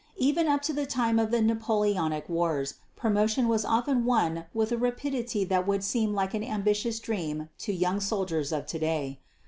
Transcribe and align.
Even 0.17 0.47
up 0.47 0.63
to 0.63 0.73
the 0.73 0.87
time 0.87 1.19
of 1.19 1.29
the 1.29 1.43
Napoleonic 1.43 2.27
Wars, 2.27 2.73
promotion 2.95 3.47
was 3.47 3.63
often 3.63 4.03
won 4.03 4.45
with 4.51 4.71
a 4.71 4.77
rapidity 4.77 5.45
that 5.45 5.67
would 5.67 5.83
seem 5.83 6.15
like 6.15 6.33
an 6.33 6.43
ambitious 6.43 6.97
dream 6.99 7.49
to 7.59 7.71
young 7.71 7.99
soldiers 7.99 8.51
of 8.51 8.65
to 8.65 8.79
day. 8.79 9.19